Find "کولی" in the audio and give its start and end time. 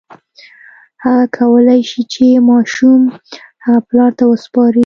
1.37-1.81